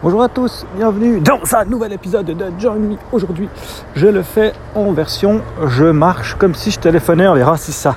[0.00, 2.96] Bonjour à tous, bienvenue dans un nouvel épisode de Me.
[3.10, 3.48] Aujourd'hui,
[3.96, 7.26] je le fais en version je marche comme si je téléphonais.
[7.26, 7.96] On verra si ça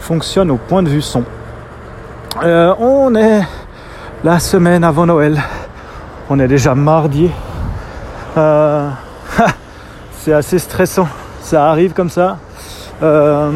[0.00, 1.24] fonctionne au point de vue son.
[2.42, 3.42] Euh, on est
[4.24, 5.42] la semaine avant Noël.
[6.30, 7.30] On est déjà mardi.
[8.38, 8.88] Euh,
[10.20, 11.08] c'est assez stressant.
[11.42, 12.38] Ça arrive comme ça.
[13.02, 13.50] Euh,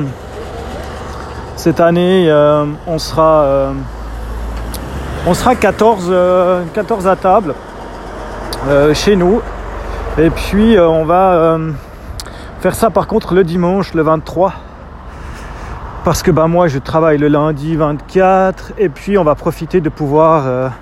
[1.56, 2.30] cette année,
[2.86, 3.72] on sera
[5.26, 6.12] on sera 14,
[6.74, 7.54] 14 à table.
[8.68, 9.41] Euh, chez nous.
[10.18, 11.71] Et puis euh, on va euh,
[12.59, 14.53] faire ça par contre le dimanche, le 23.
[16.05, 19.89] Parce que bah, moi je travaille le lundi 24 et puis on va profiter de
[19.89, 20.72] pouvoir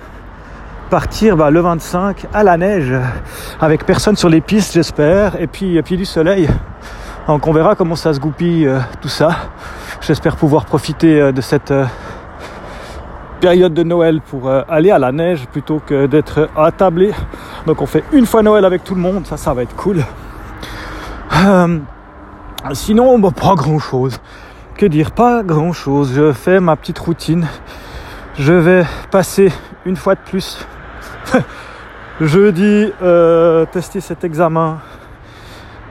[0.89, 2.93] partir bah, le 25 à la neige
[3.61, 6.47] avec personne sur les pistes j'espère et puis, et puis du soleil.
[7.27, 8.67] Donc on verra comment ça se goupille
[9.01, 9.29] tout ça.
[10.01, 11.73] J'espère pouvoir profiter de cette
[13.39, 17.13] période de Noël pour aller à la neige plutôt que d'être attablé
[17.65, 20.03] donc on fait une fois Noël avec tout le monde, ça ça va être cool.
[21.45, 21.79] Euh,
[22.73, 24.19] sinon, bah, pas grand chose.
[24.77, 26.13] Que dire, pas grand chose.
[26.15, 27.47] Je fais ma petite routine.
[28.37, 29.51] Je vais passer
[29.85, 30.65] une fois de plus
[32.21, 34.79] jeudi euh, tester cet examen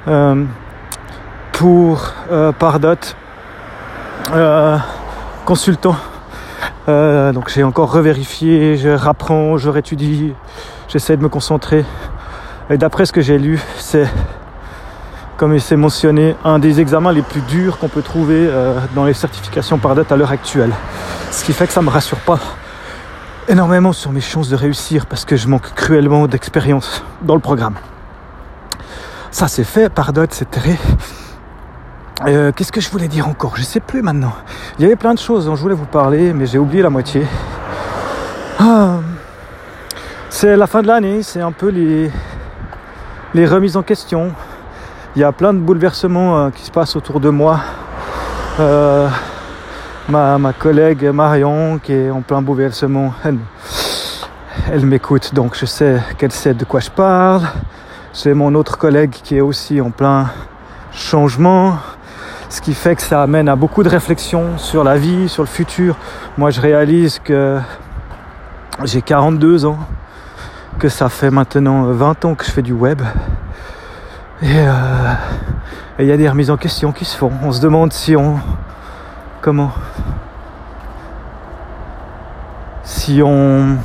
[0.08, 0.44] euh,
[1.52, 2.12] pour
[2.58, 2.96] Pardot
[5.44, 5.96] consultant.
[6.86, 10.32] Donc j'ai encore revérifié, je rapprends, je réétudie,
[10.88, 11.84] j'essaie de me concentrer.
[12.70, 14.08] Et d'après ce que j'ai lu, c'est,
[15.36, 19.14] comme c'est mentionné, un des examens les plus durs qu'on peut trouver euh, dans les
[19.14, 20.72] certifications par date à l'heure actuelle.
[21.30, 22.38] Ce qui fait que ça me rassure pas
[23.48, 27.74] énormément sur mes chances de réussir parce que je manque cruellement d'expérience dans le programme.
[29.30, 30.78] Ça c'est fait, par dot, c'est très.
[32.22, 33.56] Euh, qu'est-ce que je voulais dire encore?
[33.56, 34.32] Je sais plus maintenant.
[34.78, 36.90] Il y avait plein de choses dont je voulais vous parler, mais j'ai oublié la
[36.90, 37.26] moitié.
[38.58, 38.98] Ah.
[40.30, 42.10] C'est la fin de l'année, c'est un peu les,
[43.34, 44.32] les remises en question.
[45.16, 47.60] Il y a plein de bouleversements euh, qui se passent autour de moi.
[48.60, 49.08] Euh,
[50.08, 53.38] ma, collègue Marion qui est en plein bouleversement, elle,
[54.72, 57.42] elle m'écoute donc je sais qu'elle sait de quoi je parle.
[58.12, 60.30] J'ai mon autre collègue qui est aussi en plein
[60.92, 61.78] changement,
[62.54, 65.48] ce qui fait que ça amène à beaucoup de réflexions sur la vie, sur le
[65.48, 65.96] futur.
[66.38, 67.58] Moi je réalise que
[68.84, 69.78] j'ai 42 ans
[70.78, 73.02] que ça fait maintenant 20 ans que je fais du web.
[74.40, 74.54] Et
[75.98, 77.32] il y a des remises en question qui se font.
[77.42, 78.38] On se demande si on.
[79.40, 79.72] Comment
[82.84, 83.78] Si on.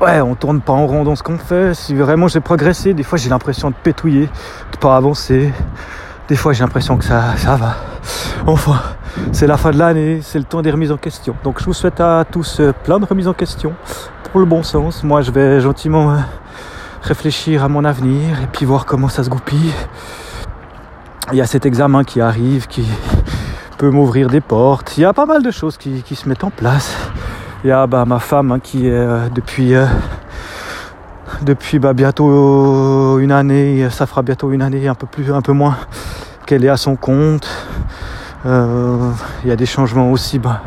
[0.00, 1.74] Ouais, on tourne pas en rond dans ce qu'on fait.
[1.74, 4.30] Si vraiment j'ai progressé, des fois j'ai l'impression de pétouiller,
[4.72, 5.52] de pas avancer.
[6.28, 7.76] Des fois j'ai l'impression que ça, ça va.
[8.46, 8.80] Enfin,
[9.32, 11.34] c'est la fin de l'année, c'est le temps des remises en question.
[11.44, 13.74] Donc je vous souhaite à tous plein de remises en question
[14.38, 15.02] le bon sens.
[15.02, 16.16] Moi, je vais gentiment euh,
[17.02, 19.72] réfléchir à mon avenir et puis voir comment ça se goupille.
[21.32, 22.86] Il y a cet examen qui arrive, qui
[23.78, 24.96] peut m'ouvrir des portes.
[24.96, 26.96] Il y a pas mal de choses qui, se mettent en place.
[27.64, 29.86] Il y a bah, ma femme hein, qui est euh, depuis, euh,
[31.42, 35.52] depuis bah, bientôt une année, ça fera bientôt une année, un peu plus, un peu
[35.52, 35.76] moins,
[36.46, 37.48] qu'elle est à son compte.
[38.44, 40.62] il y a des changements aussi, bah,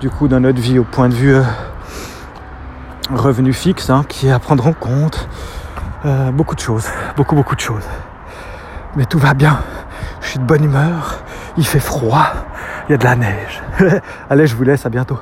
[0.00, 1.36] du coup, dans notre vie au point de vue
[3.10, 5.28] revenu fixe hein, qui est à prendre en compte.
[6.04, 7.84] Euh, beaucoup de choses, beaucoup beaucoup de choses.
[8.96, 9.60] Mais tout va bien.
[10.20, 11.22] Je suis de bonne humeur.
[11.56, 12.26] Il fait froid.
[12.88, 13.62] Il y a de la neige.
[14.30, 14.84] Allez, je vous laisse.
[14.84, 15.18] À bientôt.